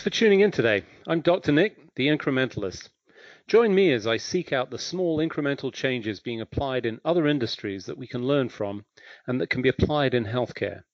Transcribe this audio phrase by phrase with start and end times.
[0.00, 0.82] Thanks for tuning in today.
[1.06, 1.52] I'm Dr.
[1.52, 2.88] Nick, the incrementalist.
[3.46, 7.84] Join me as I seek out the small incremental changes being applied in other industries
[7.84, 8.86] that we can learn from
[9.26, 10.84] and that can be applied in healthcare.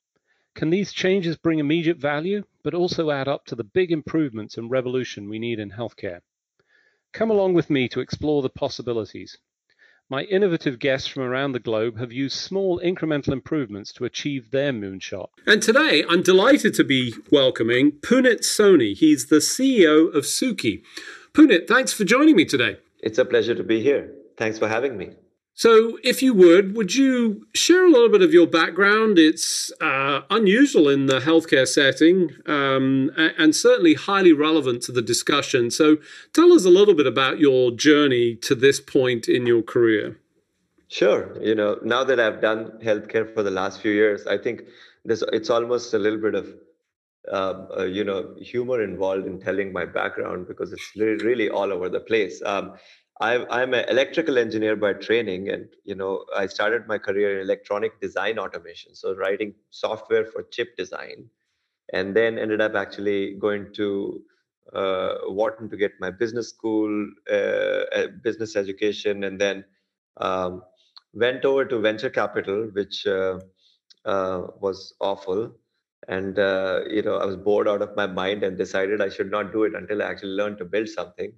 [0.57, 4.72] Can these changes bring immediate value, but also add up to the big improvements and
[4.72, 6.23] revolution we need in healthcare?
[7.12, 9.39] Come along with me to explore the possibilities.
[10.09, 14.73] My innovative guests from around the globe have used small incremental improvements to achieve their
[14.73, 15.31] moonshot.
[15.46, 18.96] And today I'm delighted to be welcoming Punit Soni.
[18.96, 20.82] He's the CEO of Suki.
[21.32, 22.77] Punit, thanks for joining me today.
[23.01, 24.13] It's a pleasure to be here.
[24.37, 25.11] Thanks for having me.
[25.59, 29.19] So, if you would, would you share a little bit of your background?
[29.19, 35.70] It's uh, unusual in the healthcare setting um, and certainly highly relevant to the discussion.
[35.70, 35.97] So,
[36.34, 40.21] tell us a little bit about your journey to this point in your career.
[40.89, 41.43] Sure.
[41.43, 44.61] You know, now that I've done healthcare for the last few years, I think
[45.07, 46.53] there's, it's almost a little bit of
[47.33, 51.89] uh, uh, you know humor involved in telling my background because it's really all over
[51.89, 52.43] the place.
[52.45, 52.75] Um,
[53.20, 57.39] i am I'm an electrical engineer by training, and you know I started my career
[57.39, 61.28] in electronic design automation, so writing software for chip design,
[61.92, 64.23] and then ended up actually going to
[64.75, 69.64] uh, Wharton to get my business school, uh, business education, and then
[70.19, 70.62] um,
[71.14, 73.39] went over to venture capital, which uh,
[74.05, 75.53] uh was awful.
[76.08, 79.30] And uh, you know I was bored out of my mind and decided I should
[79.30, 81.33] not do it until I actually learned to build something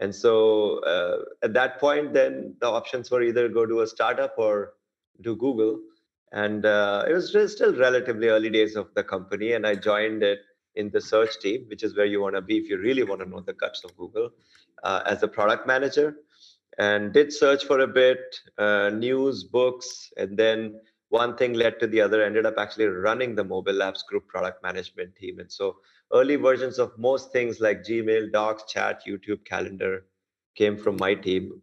[0.00, 4.34] and so uh, at that point, then the options were either go to a startup
[4.36, 4.74] or
[5.20, 5.80] do Google.
[6.32, 9.52] And uh, it was still relatively early days of the company.
[9.52, 10.40] And I joined it
[10.74, 13.20] in the search team, which is where you want to be if you really want
[13.20, 14.30] to know the guts of Google,
[14.82, 16.16] uh, as a product manager.
[16.76, 18.18] And did search for a bit,
[18.58, 20.80] uh, news, books, and then
[21.10, 22.24] one thing led to the other.
[22.24, 25.38] Ended up actually running the mobile apps group product management team.
[25.38, 25.76] And so
[26.14, 30.06] early versions of most things like Gmail, Docs, Chat, YouTube, Calendar
[30.54, 31.60] came from my team.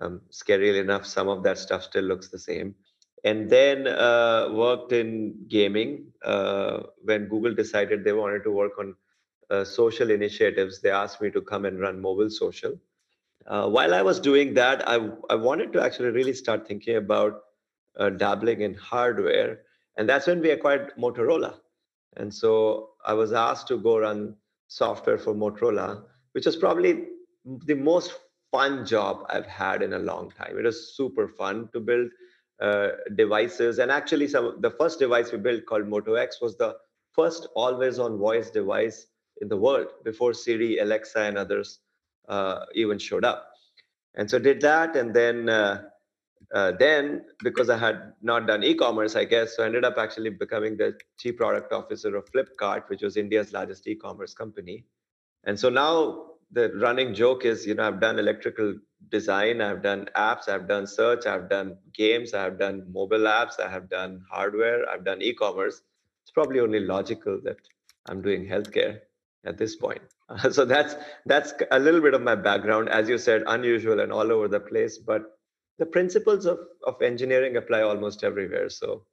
[0.00, 2.74] Um, scarily enough, some of that stuff still looks the same.
[3.24, 6.08] And then uh, worked in gaming.
[6.22, 8.94] Uh, when Google decided they wanted to work on
[9.50, 12.78] uh, social initiatives, they asked me to come and run mobile social.
[13.46, 17.40] Uh, while I was doing that, I, I wanted to actually really start thinking about
[17.98, 19.60] uh, dabbling in hardware.
[19.96, 21.54] And that's when we acquired Motorola.
[22.16, 24.36] And so I was asked to go run
[24.68, 27.06] software for Motorola, which was probably
[27.44, 28.14] the most
[28.50, 30.58] fun job I've had in a long time.
[30.58, 32.10] It was super fun to build
[32.60, 33.78] uh, devices.
[33.78, 36.76] And actually, some the first device we built called Moto X was the
[37.12, 39.06] first always on voice device
[39.40, 41.80] in the world before Siri, Alexa, and others
[42.28, 43.50] uh, even showed up.
[44.14, 45.82] And so did that, and then uh,
[46.52, 50.30] uh, then because i had not done e-commerce i guess so i ended up actually
[50.30, 54.84] becoming the chief product officer of flipkart which was india's largest e-commerce company.
[55.46, 58.74] And so now the running joke is you know i've done electrical
[59.10, 63.68] design i've done apps i've done search i've done games i've done mobile apps i
[63.68, 65.82] have done hardware i've done e-commerce.
[66.22, 67.58] It's probably only logical that
[68.06, 69.00] i'm doing healthcare
[69.44, 70.00] at this point.
[70.28, 70.96] Uh, so that's
[71.26, 72.88] that's a little bit of my background.
[72.88, 75.38] As you said unusual and all over the place but
[75.78, 78.68] the principles of, of engineering apply almost everywhere.
[78.70, 79.04] So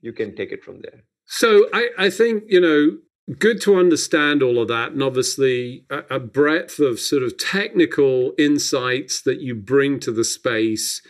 [0.00, 1.04] you can take it from there.
[1.26, 2.98] So I, I think, you know,
[3.38, 4.92] good to understand all of that.
[4.92, 10.24] And obviously, a, a breadth of sort of technical insights that you bring to the
[10.24, 11.00] space.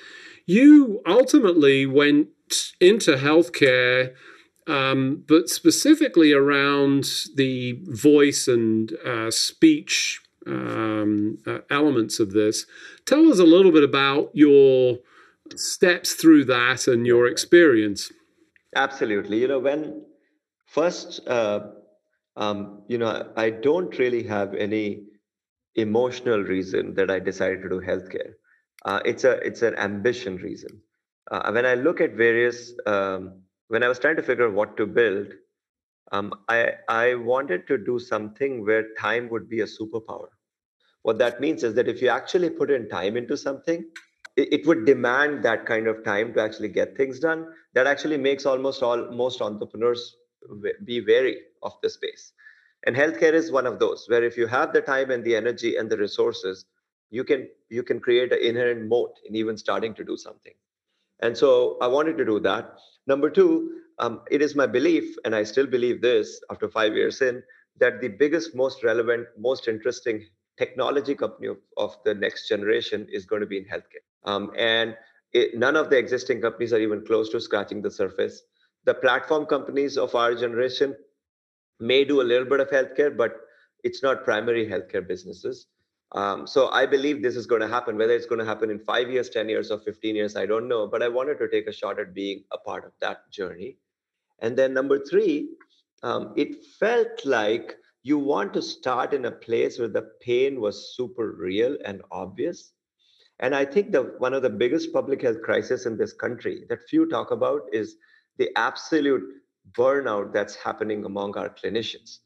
[0.47, 2.29] You ultimately went
[2.81, 4.15] into healthcare.
[4.69, 12.67] Um, but specifically around the voice and uh, speech um, uh, elements of this.
[13.07, 14.99] Tell us a little bit about your
[15.55, 18.13] steps through that and your experience.
[18.75, 19.39] Absolutely.
[19.41, 20.05] You know, when
[20.67, 21.61] first, uh,
[22.37, 25.05] um, you know, I don't really have any
[25.75, 28.33] emotional reason that I decided to do healthcare.
[28.85, 30.81] Uh, it's a it's an ambition reason.
[31.31, 34.77] Uh, when I look at various, um, when I was trying to figure out what
[34.79, 35.29] to build,
[36.10, 40.28] um, I, I wanted to do something where time would be a superpower.
[41.02, 43.84] What that means is that if you actually put in time into something,
[44.37, 47.46] it, it would demand that kind of time to actually get things done.
[47.75, 50.16] That actually makes almost all most entrepreneurs
[50.84, 52.32] be wary of the space.
[52.87, 55.76] And healthcare is one of those where if you have the time and the energy
[55.76, 56.64] and the resources,
[57.10, 60.54] you can you can create an inherent moat in even starting to do something.
[61.20, 62.76] And so I wanted to do that.
[63.06, 67.22] Number two, um, it is my belief, and I still believe this after five years
[67.22, 67.43] in,
[67.78, 70.26] that the biggest, most relevant, most interesting
[70.58, 74.04] technology company of, of the next generation is going to be in healthcare.
[74.25, 74.96] Um, and
[75.32, 78.43] it, none of the existing companies are even close to scratching the surface.
[78.84, 80.96] The platform companies of our generation
[81.78, 83.37] may do a little bit of healthcare, but
[83.84, 85.66] it's not primary healthcare businesses.
[86.14, 87.96] Um, so I believe this is going to happen.
[87.96, 90.69] Whether it's going to happen in five years, 10 years, or 15 years, I don't
[90.69, 90.87] know.
[90.88, 93.78] But I wanted to take a shot at being a part of that journey.
[94.43, 95.49] And then number three,
[96.03, 100.94] um, it felt like you want to start in a place where the pain was
[100.97, 102.73] super real and obvious.
[103.39, 106.89] And I think the one of the biggest public health crises in this country that
[106.89, 107.97] few talk about is
[108.39, 109.23] the absolute
[109.73, 112.19] burnout that's happening among our clinicians,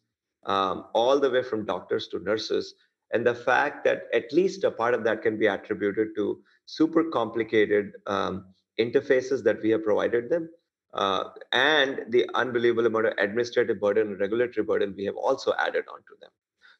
[0.46, 2.74] um, all the way from doctors to nurses
[3.12, 7.04] and the fact that at least a part of that can be attributed to super
[7.04, 8.46] complicated um,
[8.80, 10.48] interfaces that we have provided them
[10.96, 15.84] uh, and the unbelievable amount of administrative burden and regulatory burden we have also added
[15.92, 16.30] onto them.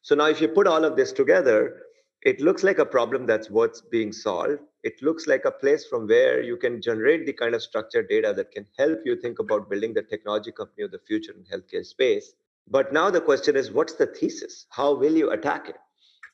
[0.01, 1.83] So now if you put all of this together
[2.23, 4.59] it looks like a problem that's worth being solved.
[4.83, 8.33] It looks like a place from where you can generate the kind of structured data
[8.33, 11.85] that can help you think about building the technology company of the future in healthcare
[11.85, 12.33] space.
[12.69, 14.65] But now the question is what's the thesis?
[14.69, 15.77] How will you attack it?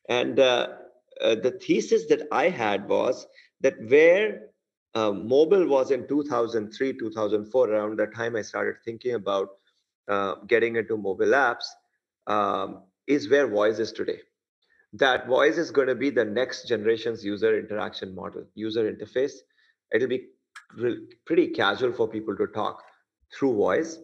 [0.09, 0.69] And uh,
[1.21, 3.27] uh, the thesis that I had was
[3.61, 4.47] that where
[4.95, 9.49] uh, mobile was in 2003, 2004, around the time I started thinking about
[10.07, 11.65] uh, getting into mobile apps,
[12.27, 14.19] um, is where voice is today.
[14.93, 19.33] That voice is going to be the next generation's user interaction model, user interface.
[19.91, 20.27] It'll be
[20.77, 22.83] re- pretty casual for people to talk
[23.33, 23.97] through voice.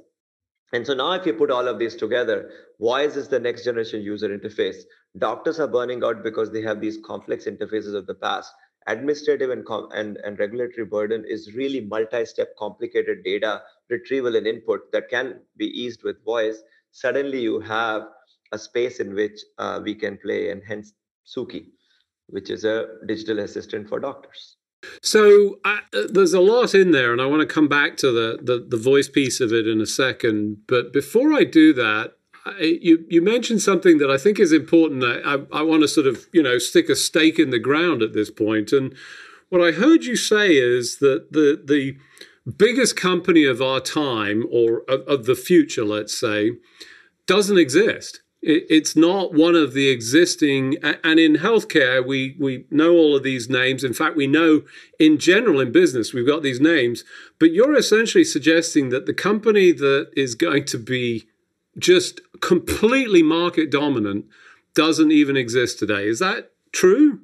[0.74, 4.02] And so now, if you put all of these together, voice is the next generation
[4.02, 4.78] user interface.
[5.18, 8.54] Doctors are burning out because they have these complex interfaces of the past.
[8.90, 9.64] Administrative and,
[9.94, 15.40] and, and regulatory burden is really multi step, complicated data retrieval and input that can
[15.58, 16.64] be eased with voice.
[16.92, 18.08] Suddenly, you have
[18.52, 20.94] a space in which uh, we can play, and hence
[21.26, 21.68] Suki,
[22.28, 24.56] which is a digital assistant for doctors.
[25.04, 25.78] So uh,
[26.10, 28.82] there's a lot in there, and I want to come back to the, the, the
[28.82, 30.58] voice piece of it in a second.
[30.68, 32.14] But before I do that,
[32.60, 35.04] you you mentioned something that I think is important.
[35.04, 38.02] I, I, I want to sort of you know stick a stake in the ground
[38.02, 38.72] at this point.
[38.72, 38.96] And
[39.50, 41.98] what I heard you say is that the the
[42.52, 46.54] biggest company of our time or of, of the future, let's say,
[47.28, 53.16] doesn't exist it's not one of the existing and in healthcare we we know all
[53.16, 54.62] of these names in fact we know
[54.98, 57.04] in general in business we've got these names
[57.38, 61.28] but you're essentially suggesting that the company that is going to be
[61.80, 64.26] just completely market dominant
[64.76, 67.20] doesn't even exist today is that true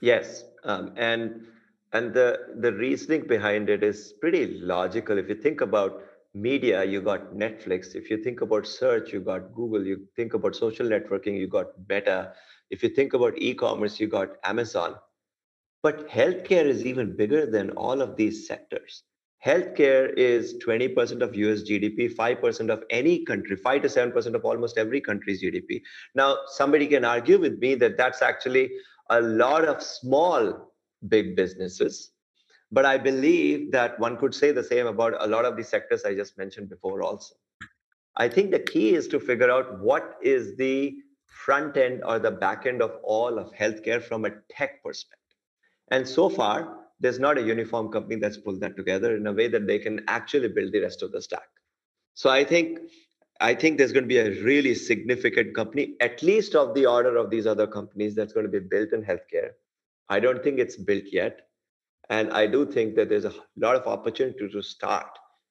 [0.00, 1.44] yes um, and
[1.92, 6.02] and the the reasoning behind it is pretty logical if you think about
[6.34, 7.94] media, you got Netflix.
[7.94, 9.84] If you think about search, you got Google.
[9.84, 12.32] You think about social networking, you got Meta.
[12.70, 14.96] If you think about e commerce, you got Amazon.
[15.82, 19.02] But healthcare is even bigger than all of these sectors.
[19.44, 24.78] Healthcare is 20% of US GDP, 5% of any country, 5 to 7% of almost
[24.78, 25.82] every country's GDP.
[26.14, 28.72] Now, somebody can argue with me that that's actually
[29.10, 30.72] a lot of small
[31.08, 32.10] big businesses
[32.70, 36.04] but I believe that one could say the same about a lot of the sectors
[36.04, 37.34] I just mentioned before, also.
[38.16, 40.96] I think the key is to figure out what is the
[41.26, 45.18] front end or the back end of all of healthcare from a tech perspective.
[45.90, 49.48] And so far, there's not a uniform company that's pulled that together in a way
[49.48, 51.48] that they can actually build the rest of the stack.
[52.14, 52.80] So I think
[53.40, 57.16] I think there's going to be a really significant company, at least of the order
[57.16, 59.50] of these other companies, that's going to be built in healthcare.
[60.08, 61.42] I don't think it's built yet.
[62.10, 65.06] And I do think that there's a lot of opportunity to start,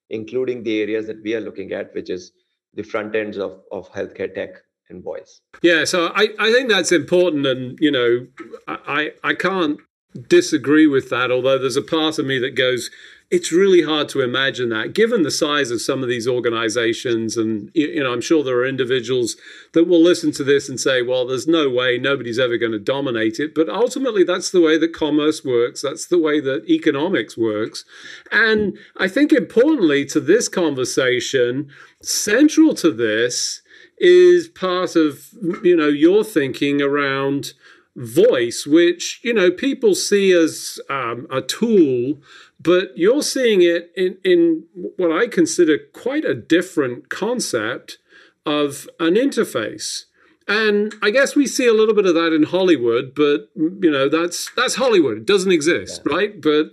[0.09, 2.33] including the areas that we are looking at, which is
[2.73, 4.49] the front ends of, of healthcare tech
[4.89, 5.39] and voice.
[5.61, 7.45] Yeah, so I, I think that's important.
[7.45, 8.27] And, you know,
[8.67, 9.79] I, I can't
[10.27, 12.89] disagree with that, although there's a part of me that goes,
[13.29, 14.93] it's really hard to imagine that.
[14.93, 18.65] Given the size of some of these organizations and you know i'm sure there are
[18.65, 19.35] individuals
[19.73, 22.79] that will listen to this and say well there's no way nobody's ever going to
[22.79, 23.53] dominate it.
[23.53, 25.81] But ultimately that's the way that commerce works.
[25.81, 27.83] That's the way that economics works.
[28.31, 31.69] And i think importantly to this conversation
[32.01, 33.61] central to this
[33.97, 35.29] is part of
[35.63, 37.53] you know your thinking around
[37.97, 42.21] voice, which you know people see as um, a tool
[42.59, 44.63] but you're seeing it in, in
[44.97, 47.97] what I consider quite a different concept
[48.45, 50.05] of an interface.
[50.47, 54.07] And I guess we see a little bit of that in Hollywood, but you know,
[54.07, 55.17] that's that's Hollywood.
[55.17, 56.15] It doesn't exist, yeah.
[56.15, 56.41] right?
[56.41, 56.71] But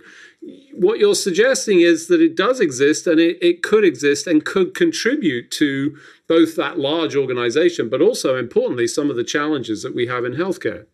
[0.73, 4.75] what you're suggesting is that it does exist and it, it could exist and could
[4.75, 10.07] contribute to both that large organization, but also importantly, some of the challenges that we
[10.07, 10.85] have in healthcare.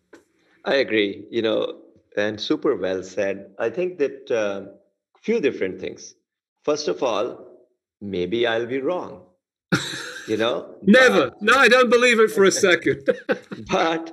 [0.64, 1.80] I agree, you know,
[2.16, 3.50] and super well said.
[3.58, 4.72] I think that uh,
[5.20, 6.14] few different things.
[6.64, 7.46] First of all,
[8.00, 9.22] maybe I'll be wrong.
[10.28, 10.76] You know?
[10.82, 11.30] Never.
[11.30, 13.08] But, no, I don't believe it for a second.
[13.70, 14.12] but,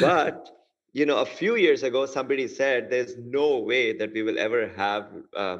[0.00, 0.50] but,
[0.92, 4.68] you know, a few years ago, somebody said there's no way that we will ever
[4.76, 5.58] have, uh,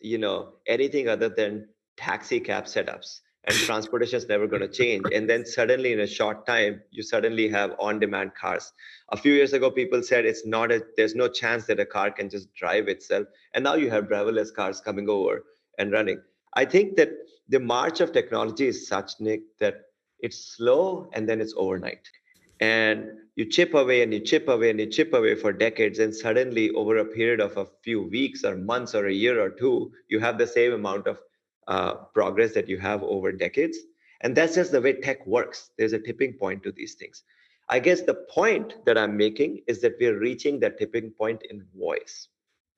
[0.00, 5.04] you know, anything other than taxi cab setups and transportation is never going to change.
[5.14, 8.72] And then suddenly in a short time you suddenly have on demand cars.
[9.10, 12.10] A few years ago people said it's not a there's no chance that a car
[12.10, 13.26] can just drive itself.
[13.54, 15.44] And now you have driverless cars coming over
[15.78, 16.20] and running.
[16.54, 17.10] I think that
[17.48, 19.82] the march of technology is such nick that
[20.20, 22.08] it's slow and then it's overnight.
[22.60, 26.14] And you chip away and you chip away and you chip away for decades and
[26.14, 29.92] suddenly over a period of a few weeks or months or a year or two
[30.08, 31.18] you have the same amount of
[31.68, 33.78] uh, progress that you have over decades.
[34.20, 35.70] And that's just the way tech works.
[35.76, 37.24] There's a tipping point to these things.
[37.68, 41.64] I guess the point that I'm making is that we're reaching that tipping point in
[41.76, 42.28] voice.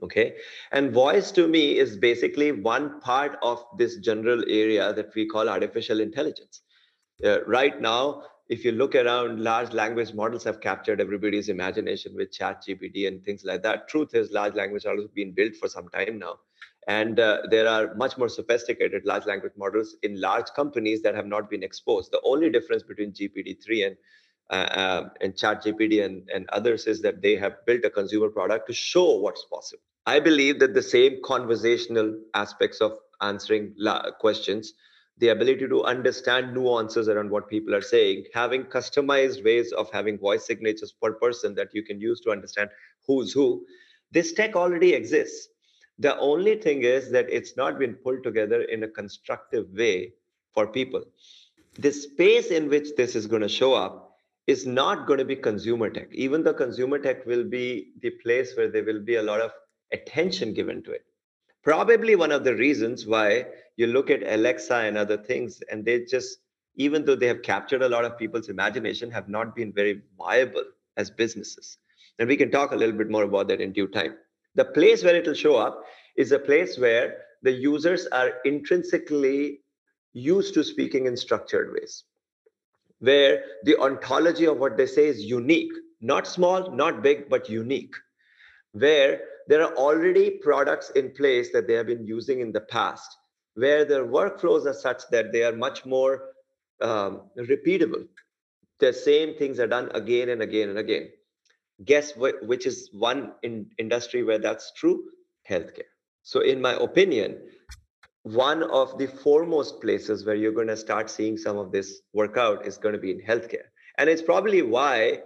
[0.02, 0.34] Okay.
[0.72, 5.48] And voice to me is basically one part of this general area that we call
[5.48, 6.62] artificial intelligence.
[7.24, 12.30] Uh, right now, if you look around, large language models have captured everybody's imagination with
[12.30, 15.68] chat gpt and things like that truth is large language models have been built for
[15.68, 16.38] some time now
[16.86, 21.26] and uh, there are much more sophisticated large language models in large companies that have
[21.26, 22.12] not been exposed.
[22.12, 23.96] The only difference between GPT-3 and
[24.48, 28.68] uh, uh, and ChatGPT and, and others is that they have built a consumer product
[28.68, 29.82] to show what's possible.
[30.06, 34.74] I believe that the same conversational aspects of answering la- questions,
[35.18, 40.16] the ability to understand nuances around what people are saying, having customized ways of having
[40.16, 42.70] voice signatures per person that you can use to understand
[43.04, 43.66] who's who,
[44.12, 45.48] this tech already exists
[45.98, 50.12] the only thing is that it's not been pulled together in a constructive way
[50.52, 51.02] for people.
[51.78, 54.14] The space in which this is going to show up
[54.46, 56.08] is not going to be consumer tech.
[56.12, 59.50] Even the consumer tech will be the place where there will be a lot of
[59.92, 61.04] attention given to it.
[61.62, 66.04] Probably one of the reasons why you look at Alexa and other things, and they
[66.04, 66.38] just,
[66.76, 70.64] even though they have captured a lot of people's imagination, have not been very viable
[70.96, 71.78] as businesses.
[72.18, 74.16] And we can talk a little bit more about that in due time.
[74.56, 75.84] The place where it will show up
[76.16, 79.60] is a place where the users are intrinsically
[80.14, 82.04] used to speaking in structured ways,
[83.00, 87.94] where the ontology of what they say is unique, not small, not big, but unique,
[88.72, 93.18] where there are already products in place that they have been using in the past,
[93.54, 96.30] where their workflows are such that they are much more
[96.80, 98.06] um, repeatable.
[98.80, 101.10] The same things are done again and again and again
[101.84, 105.04] guess wh- which is one in industry where that's true?
[105.48, 105.90] Healthcare.
[106.22, 107.38] So in my opinion
[108.26, 112.36] one of the foremost places where you're going to start seeing some of this work
[112.36, 113.68] out is going to be in healthcare.
[113.98, 115.22] And it's probably why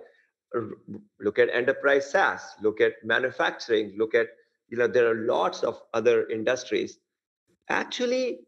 [1.21, 4.27] look at enterprise saas look at manufacturing look at
[4.69, 6.99] you know there are lots of other industries.
[7.69, 8.41] Actually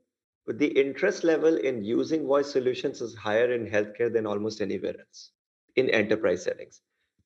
[0.47, 5.31] the interest level in using voice solutions is higher in healthcare than almost anywhere else
[5.77, 6.83] in enterprise settings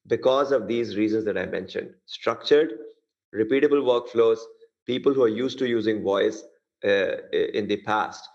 [0.06, 2.72] because of these reasons that I mentioned structured,
[3.34, 4.38] repeatable workflows,
[4.86, 6.42] people who are used to using voice
[6.84, 8.28] uh, in the past,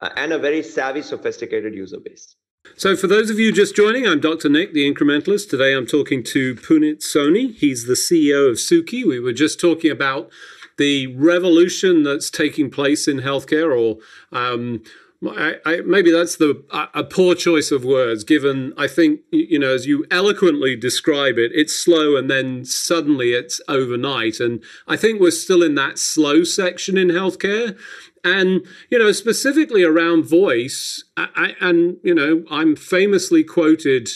[0.00, 2.36] uh, and a very savvy, sophisticated user base.
[2.76, 4.48] So, for those of you just joining, I'm Dr.
[4.48, 5.48] Nick, the incrementalist.
[5.48, 7.54] Today I'm talking to Punit Soni.
[7.54, 9.06] He's the CEO of Suki.
[9.06, 10.30] We were just talking about
[10.76, 13.98] the revolution that's taking place in healthcare or
[14.36, 14.82] um,
[15.30, 16.64] I, I, maybe that's the
[16.94, 18.24] a poor choice of words.
[18.24, 23.32] Given I think you know, as you eloquently describe it, it's slow and then suddenly
[23.32, 24.40] it's overnight.
[24.40, 27.78] And I think we're still in that slow section in healthcare.
[28.24, 34.08] And you know, specifically around voice, I, and you know, I'm famously quoted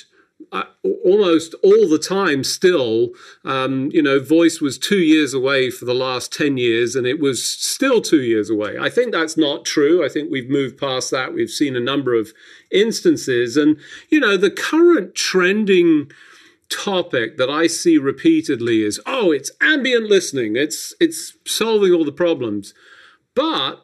[1.05, 3.11] almost all the time still
[3.45, 7.21] um, you know voice was two years away for the last 10 years and it
[7.21, 8.77] was still two years away.
[8.79, 10.05] I think that's not true.
[10.05, 11.35] I think we've moved past that.
[11.35, 12.33] We've seen a number of
[12.71, 13.79] instances and
[14.09, 16.11] you know the current trending
[16.69, 20.57] topic that i see repeatedly is oh it's ambient listening.
[20.57, 22.75] It's it's solving all the problems.
[23.35, 23.83] But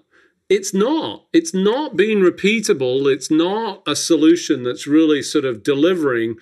[0.49, 1.27] it's not.
[1.33, 3.13] It's not being repeatable.
[3.13, 6.37] It's not a solution that's really sort of delivering.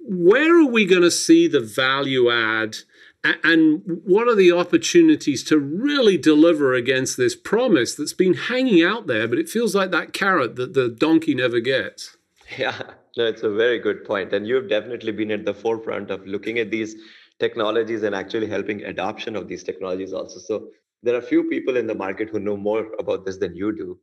[0.00, 2.76] Where are we going to see the value add?
[3.24, 9.06] And what are the opportunities to really deliver against this promise that's been hanging out
[9.06, 12.16] there, but it feels like that carrot that the donkey never gets?
[12.56, 12.80] Yeah,
[13.16, 14.32] no, it's a very good point.
[14.32, 16.94] And you've definitely been at the forefront of looking at these
[17.38, 20.38] technologies and actually helping adoption of these technologies also.
[20.38, 20.68] So
[21.02, 23.98] there are few people in the market who know more about this than you do.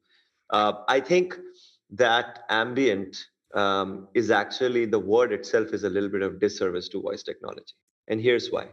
[0.49, 1.37] Uh, I think
[1.91, 3.17] that ambient
[3.53, 7.73] um, is actually the word itself is a little bit of disservice to voice technology.
[8.07, 8.69] And here's why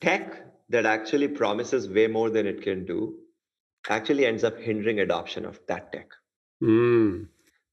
[0.00, 3.16] tech that actually promises way more than it can do
[3.88, 6.08] actually ends up hindering adoption of that tech.
[6.62, 7.28] Mm.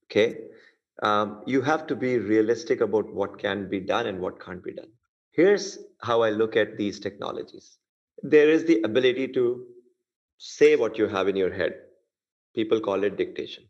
[0.06, 0.36] Okay.
[1.02, 4.72] um, you have to be realistic about what can be done and what can't be
[4.74, 4.90] done.
[5.32, 7.78] Here's how I look at these technologies
[8.22, 9.64] there is the ability to
[10.38, 11.74] say what you have in your head.
[12.54, 13.64] People call it dictation.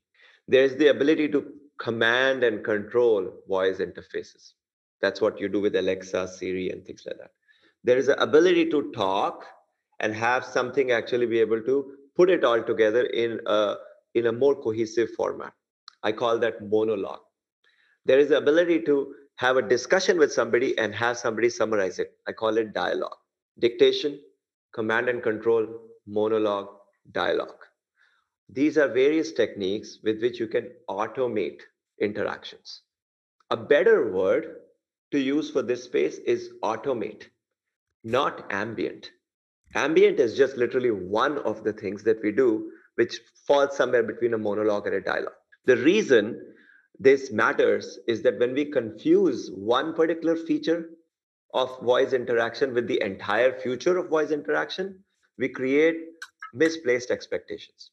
[0.46, 4.52] There's the ability to command and control voice interfaces.
[5.00, 7.32] That's what you do with Alexa, Siri, and things like that.
[7.84, 9.44] There is the ability to talk
[10.00, 13.76] and have something actually be able to put it all together in a
[14.14, 15.52] in a more cohesive format.
[16.02, 17.20] I call that monologue.
[18.04, 22.16] There is the ability to have a discussion with somebody and have somebody summarize it.
[22.26, 23.18] I call it dialogue.
[23.58, 24.20] Dictation,
[24.72, 25.66] command and control,
[26.09, 26.69] monologue,
[27.12, 27.65] dialogue.
[28.49, 31.61] These are various techniques with which you can automate
[32.00, 32.83] interactions.
[33.50, 34.57] A better word
[35.11, 37.25] to use for this space is automate,
[38.05, 39.11] not ambient.
[39.75, 44.35] Ambient is just literally one of the things that we do, which falls somewhere between
[44.35, 45.35] a monologue and a dialogue.
[45.67, 46.41] The reason
[46.99, 50.88] this matters is that when we confuse one particular feature
[51.55, 55.05] of voice interaction with the entire future of voice interaction,
[55.38, 55.97] we create
[56.52, 57.90] misplaced expectations.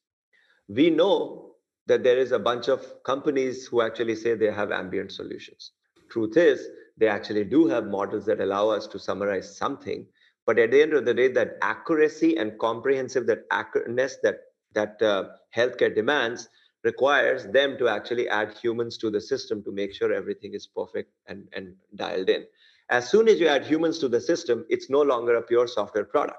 [0.67, 1.51] We know
[1.87, 5.71] that there is a bunch of companies who actually say they have ambient solutions.
[6.09, 10.05] Truth is, they actually do have models that allow us to summarize something.
[10.45, 14.39] But at the end of the day, that accuracy and comprehensive that accurateness that
[14.73, 16.49] that uh, healthcare demands
[16.83, 21.11] requires them to actually add humans to the system to make sure everything is perfect
[21.27, 22.45] and, and dialed in.
[22.89, 26.03] As soon as you add humans to the system, it's no longer a pure software
[26.03, 26.37] product.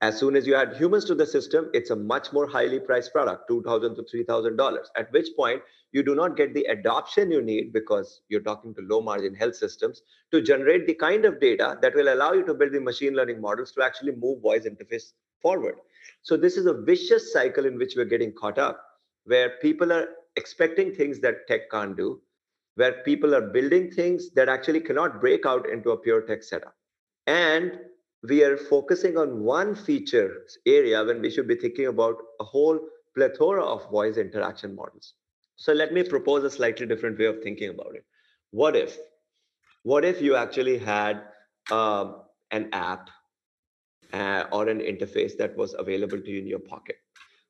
[0.00, 3.12] As soon as you add humans to the system, it's a much more highly priced
[3.12, 7.72] product, 2,000 to $3,000, at which point you do not get the adoption you need
[7.72, 11.96] because you're talking to low margin health systems to generate the kind of data that
[11.96, 15.76] will allow you to build the machine learning models to actually move voice interface forward.
[16.22, 18.80] So this is a vicious cycle in which we're getting caught up
[19.24, 22.20] where people are expecting things that tech can't do,
[22.76, 26.74] where people are building things that actually cannot break out into a pure tech setup.
[27.26, 27.78] And
[28.22, 32.80] we are focusing on one feature area when we should be thinking about a whole
[33.14, 35.14] plethora of voice interaction models.
[35.56, 38.04] So let me propose a slightly different way of thinking about it.
[38.50, 38.96] What if,
[39.82, 41.22] what if you actually had
[41.70, 43.10] um, an app
[44.12, 46.96] uh, or an interface that was available to you in your pocket?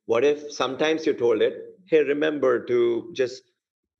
[0.05, 3.43] What if sometimes you told it, hey, remember to just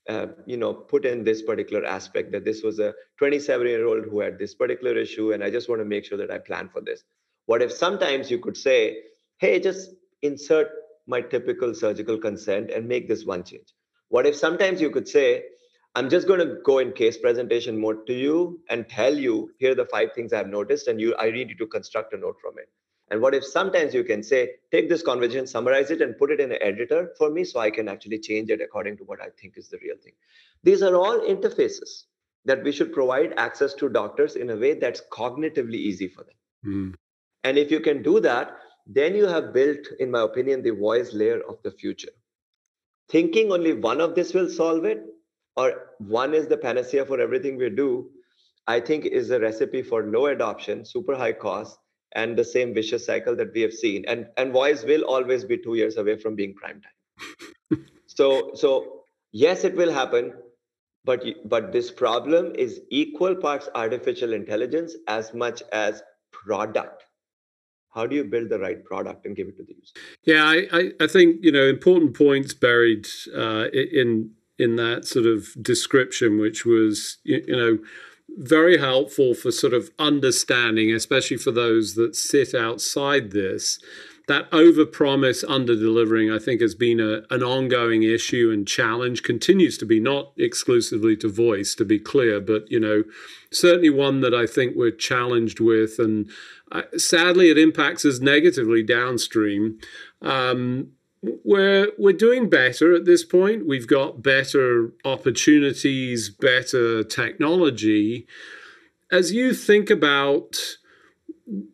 [0.09, 4.05] uh, you know put in this particular aspect that this was a 27 year old
[4.05, 6.69] who had this particular issue and i just want to make sure that i plan
[6.69, 7.03] for this.
[7.45, 8.97] What if sometimes you could say
[9.37, 9.91] hey just
[10.21, 10.69] insert
[11.07, 13.73] my typical surgical consent and make this one change.
[14.09, 15.43] What if sometimes you could say
[15.95, 19.71] i'm just going to go in case presentation mode to you and tell you here
[19.71, 22.37] are the five things i've noticed and you i need you to construct a note
[22.41, 22.69] from it
[23.11, 26.39] and what if sometimes you can say, take this conversation, summarize it, and put it
[26.39, 29.29] in an editor for me so I can actually change it according to what I
[29.39, 30.13] think is the real thing?
[30.63, 32.03] These are all interfaces
[32.45, 36.35] that we should provide access to doctors in a way that's cognitively easy for them.
[36.65, 36.93] Mm.
[37.43, 41.13] And if you can do that, then you have built, in my opinion, the voice
[41.13, 42.11] layer of the future.
[43.09, 45.03] Thinking only one of this will solve it,
[45.55, 48.09] or one is the panacea for everything we do,
[48.67, 51.79] I think is a recipe for low adoption, super high cost,
[52.13, 54.05] and the same vicious cycle that we have seen.
[54.07, 57.85] And and voice will always be two years away from being prime time.
[58.07, 60.33] So so yes it will happen
[61.05, 67.05] but but this problem is equal parts artificial intelligence as much as product.
[67.91, 69.93] How do you build the right product and give it to the user?
[70.23, 75.25] Yeah i i, I think you know important points buried uh, in in that sort
[75.25, 77.77] of description which was you, you know
[78.37, 83.79] very helpful for sort of understanding, especially for those that sit outside this.
[84.27, 89.23] That over-promise, under-delivering, I think, has been a, an ongoing issue and challenge.
[89.23, 93.05] Continues to be not exclusively to voice, to be clear, but you know,
[93.51, 96.29] certainly one that I think we're challenged with, and
[96.71, 99.79] uh, sadly, it impacts us negatively downstream.
[100.21, 103.67] Um, we're we're doing better at this point.
[103.67, 108.27] We've got better opportunities, better technology.
[109.11, 110.59] As you think about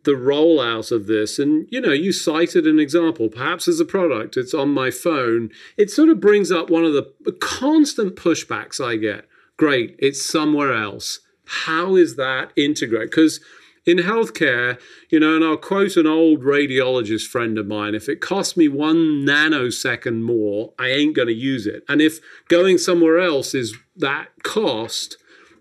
[0.04, 4.36] the rollout of this, and you know, you cited an example, perhaps as a product,
[4.36, 5.50] it's on my phone.
[5.76, 9.26] It sort of brings up one of the constant pushbacks I get.
[9.56, 11.20] Great, it's somewhere else.
[11.46, 13.10] How is that integrated?
[13.10, 13.40] Because
[13.86, 18.20] in healthcare, you know, and I'll quote an old radiologist friend of mine if it
[18.20, 21.84] costs me one nanosecond more, I ain't going to use it.
[21.88, 22.18] And if
[22.48, 25.16] going somewhere else is that cost,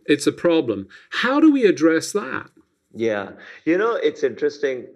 [0.08, 0.88] it's a problem.
[1.12, 2.50] How do we address that?
[2.94, 3.32] Yeah.
[3.66, 4.88] You know, it's interesting.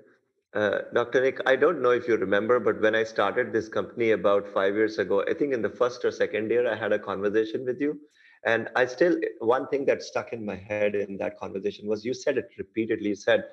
[0.53, 1.21] Uh, Dr.
[1.21, 4.73] Nick, I don't know if you remember, but when I started this company about five
[4.73, 7.79] years ago, I think in the first or second year, I had a conversation with
[7.79, 7.99] you.
[8.45, 12.13] And I still, one thing that stuck in my head in that conversation was you
[12.13, 13.09] said it repeatedly.
[13.09, 13.43] You said,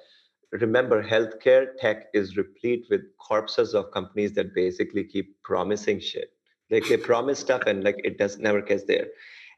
[0.53, 6.31] remember, healthcare tech is replete with corpses of companies that basically keep promising shit.
[6.70, 9.07] Like they promise stuff and like it does never gets there.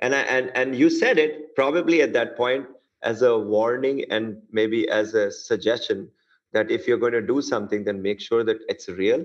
[0.01, 2.67] And I, and and you said it probably at that point
[3.03, 6.09] as a warning and maybe as a suggestion
[6.53, 9.25] that if you're going to do something, then make sure that it's real,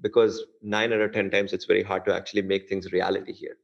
[0.00, 3.56] because nine out of ten times it's very hard to actually make things reality here.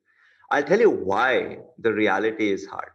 [0.51, 2.91] I'll tell you why the reality is hard.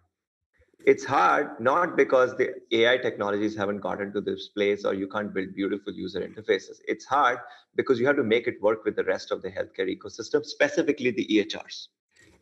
[0.85, 5.33] It's hard not because the AI technologies haven't gotten to this place or you can't
[5.33, 6.79] build beautiful user interfaces.
[6.87, 7.39] It's hard
[7.75, 11.11] because you have to make it work with the rest of the healthcare ecosystem, specifically
[11.11, 11.87] the EHRs.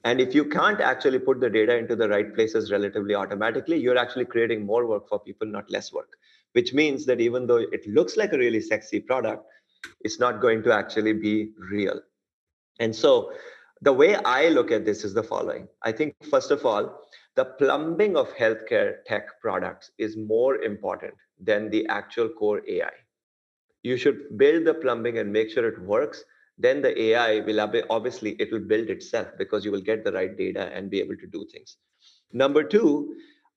[0.03, 3.97] And if you can't actually put the data into the right places relatively automatically, you're
[3.97, 6.17] actually creating more work for people, not less work,
[6.51, 9.45] which means that even though it looks like a really sexy product,
[10.01, 12.01] it's not going to actually be real.
[12.79, 13.31] And so
[13.83, 15.67] the way I look at this is the following.
[15.81, 17.01] I think, first of all,
[17.35, 22.93] the plumbing of healthcare tech products is more important than the actual core AI.
[23.81, 26.23] You should build the plumbing and make sure it works.
[26.57, 30.37] Then the AI will obviously it will build itself because you will get the right
[30.37, 31.75] data and be able to do things.
[32.31, 33.15] Number two,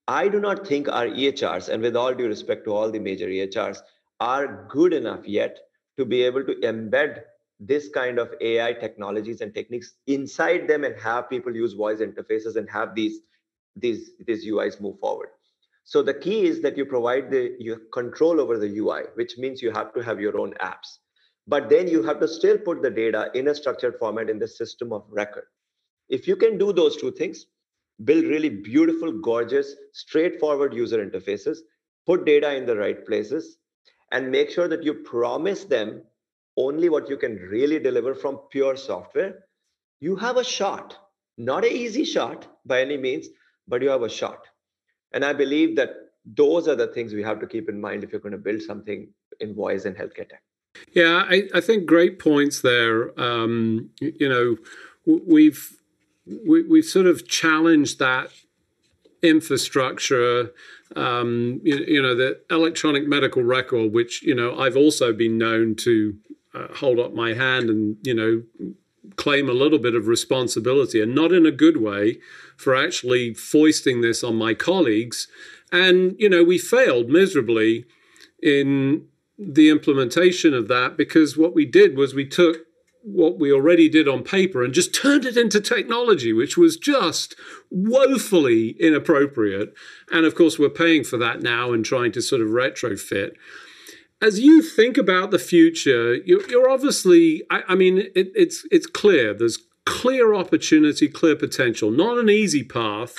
[0.08, 3.28] I do not think our EHRs, and with all due respect to all the major
[3.28, 3.78] EHRs,
[4.18, 5.58] are good enough yet
[5.98, 7.20] to be able to embed
[7.58, 12.56] this kind of AI technologies and techniques inside them and have people use voice interfaces
[12.56, 13.20] and have these
[13.76, 15.28] these these UIs move forward.
[15.84, 19.62] So the key is that you provide the you control over the UI, which means
[19.62, 20.98] you have to have your own apps.
[21.46, 24.48] But then you have to still put the data in a structured format in the
[24.48, 25.44] system of record.
[26.08, 27.46] If you can do those two things,
[28.04, 31.58] build really beautiful, gorgeous, straightforward user interfaces,
[32.04, 33.58] put data in the right places,
[34.12, 36.02] and make sure that you promise them
[36.56, 39.44] only what you can really deliver from pure software,
[40.00, 40.96] you have a shot.
[41.38, 43.26] Not an easy shot by any means,
[43.68, 44.46] but you have a shot.
[45.12, 45.90] And I believe that
[46.24, 48.62] those are the things we have to keep in mind if you're going to build
[48.62, 49.08] something
[49.40, 50.42] in voice and healthcare tech.
[50.92, 53.18] Yeah, I, I think great points there.
[53.20, 54.56] Um, you know,
[55.06, 55.76] we've
[56.26, 58.30] we, have we have sort of challenged that
[59.22, 60.52] infrastructure
[60.94, 65.74] um, you, you, know the electronic medical record which you know i've also been known
[65.74, 66.16] to
[66.56, 68.42] uh, hold up my hand and you know
[69.16, 72.18] claim a little bit of responsibility and not in a good way
[72.56, 75.28] for actually foisting this on my colleagues
[75.70, 77.84] and you know we failed miserably
[78.42, 79.06] in
[79.38, 82.66] the implementation of that because what we did was we took
[83.06, 87.36] what we already did on paper and just turned it into technology, which was just
[87.70, 89.72] woefully inappropriate.
[90.10, 93.36] And of course, we're paying for that now and trying to sort of retrofit
[94.20, 98.86] as you think about the future, you're, you're obviously, I, I mean, it, it's it's
[98.86, 99.34] clear.
[99.34, 101.90] There's clear opportunity, clear potential.
[101.90, 103.16] Not an easy path.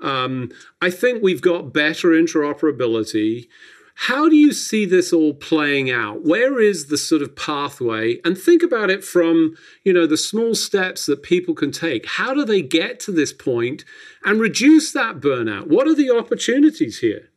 [0.00, 3.48] Um, I think we've got better interoperability.
[4.02, 6.24] How do you see this all playing out?
[6.24, 8.20] Where is the sort of pathway?
[8.24, 12.06] And think about it from, you know, the small steps that people can take.
[12.06, 13.84] How do they get to this point
[14.24, 15.66] and reduce that burnout?
[15.66, 17.30] What are the opportunities here?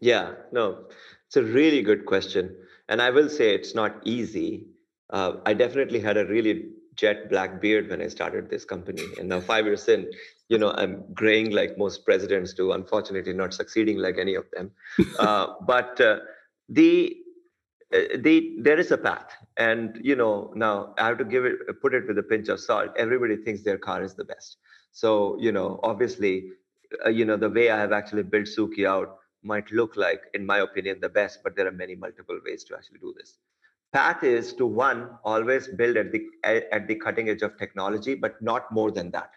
[0.00, 0.84] Yeah, no.
[1.34, 2.54] It's a really good question.
[2.88, 4.68] And I will say it's not easy.
[5.10, 9.02] Uh, I definitely had a really jet black beard when I started this company.
[9.18, 10.12] And now, five years in,
[10.48, 14.70] you know, I'm graying like most presidents do, unfortunately, not succeeding like any of them.
[15.18, 16.18] uh, but uh,
[16.68, 17.16] the
[17.92, 21.56] uh, the there is a path and you know now i have to give it
[21.82, 24.56] put it with a pinch of salt everybody thinks their car is the best
[24.90, 26.48] so you know obviously
[27.04, 30.44] uh, you know the way i have actually built suki out might look like, in
[30.46, 33.38] my opinion, the best, but there are many multiple ways to actually do this.
[33.92, 38.40] Path is to one, always build at the at the cutting edge of technology, but
[38.42, 39.30] not more than that.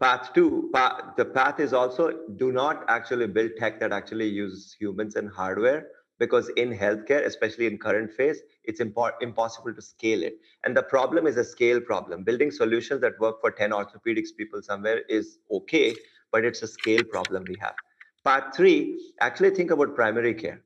[0.00, 4.74] Path two, path, the path is also do not actually build tech that actually uses
[4.80, 10.22] humans and hardware because in healthcare, especially in current phase, it's impo- impossible to scale
[10.22, 10.34] it.
[10.64, 12.24] And the problem is a scale problem.
[12.24, 15.94] Building solutions that work for 10 orthopedics people somewhere is okay,
[16.32, 17.74] but it's a scale problem we have.
[18.24, 20.62] Part three, actually think about primary care.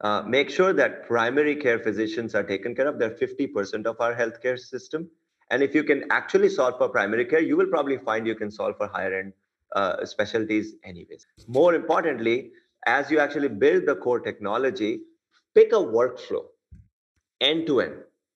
[0.00, 2.98] Uh, make sure that primary care physicians are taken care of.
[2.98, 5.08] They're 50% of our healthcare system.
[5.50, 8.50] And if you can actually solve for primary care, you will probably find you can
[8.50, 9.32] solve for higher end
[9.74, 11.26] uh, specialties anyways.
[11.48, 12.52] More importantly,
[12.86, 15.00] as you actually build the core technology,
[15.54, 16.44] pick a workflow
[17.40, 17.94] end to end.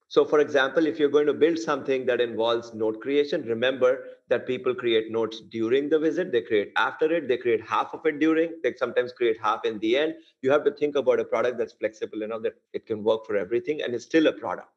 [0.09, 4.47] So, for example, if you're going to build something that involves note creation, remember that
[4.47, 8.19] people create notes during the visit, they create after it, they create half of it
[8.19, 10.15] during, they sometimes create half in the end.
[10.43, 13.37] You have to think about a product that's flexible enough that it can work for
[13.37, 14.69] everything and it's still a product.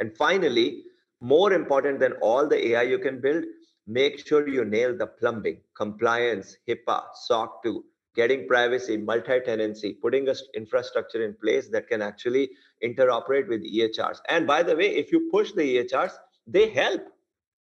[0.00, 0.84] And finally,
[1.20, 3.44] more important than all the AI you can build,
[3.86, 7.84] make sure you nail the plumbing, compliance, HIPAA, SOC 2,
[8.14, 12.50] getting privacy, multi-tenancy, putting a infrastructure in place that can actually
[12.84, 14.18] interoperate with EHRs.
[14.28, 16.12] And by the way, if you push the EHRs,
[16.46, 17.02] they help.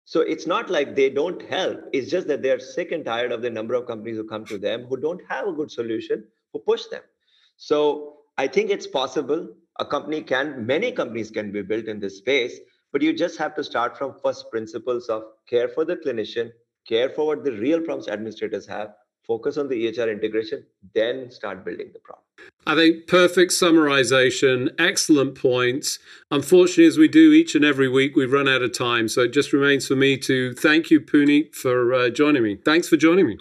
[0.09, 1.81] So it's not like they don't help.
[1.93, 4.57] It's just that they're sick and tired of the number of companies who come to
[4.57, 7.03] them who don't have a good solution who push them.
[7.57, 9.47] So I think it's possible.
[9.79, 12.57] A company can, many companies can be built in this space,
[12.91, 16.49] but you just have to start from first principles of care for the clinician,
[16.87, 18.95] care for what the real problems administrators have,
[19.29, 20.65] focus on the EHR integration,
[20.95, 22.25] then start building the product.
[22.65, 25.99] I think perfect summarization, excellent points.
[26.31, 29.07] Unfortunately, as we do each and every week, we've run out of time.
[29.07, 32.57] So it just remains for me to thank you, Punit, for uh, joining me.
[32.71, 33.37] Thanks for joining me.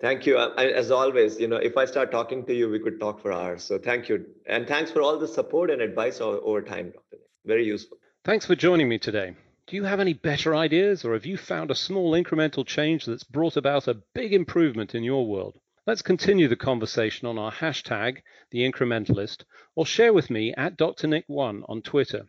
[0.00, 0.36] Thank you.
[0.36, 3.32] I, as always, you know, if I start talking to you, we could talk for
[3.32, 3.64] hours.
[3.64, 4.24] So thank you.
[4.46, 7.22] And thanks for all the support and advice over, over time, Dr.
[7.44, 7.98] Very useful.
[8.24, 9.34] Thanks for joining me today.
[9.68, 13.24] Do you have any better ideas, or have you found a small incremental change that's
[13.24, 15.58] brought about a big improvement in your world?
[15.88, 19.42] Let's continue the conversation on our hashtag, the incrementalist,
[19.74, 21.08] or share with me at Dr.
[21.08, 22.28] Nick1 on Twitter.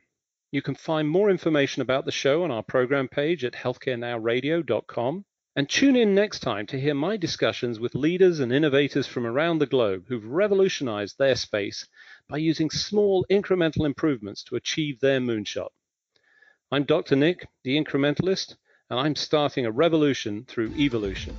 [0.50, 5.26] You can find more information about the show on our program page at healthcarenowradio.com.
[5.56, 9.60] And tune in next time to hear my discussions with leaders and innovators from around
[9.60, 11.88] the globe who've revolutionized their space
[12.28, 15.70] by using small incremental improvements to achieve their moonshot.
[16.70, 17.16] I'm Dr.
[17.16, 18.56] Nick, the incrementalist,
[18.90, 21.34] and I'm starting a revolution through evolution.